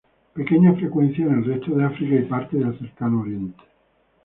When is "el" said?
1.37-1.45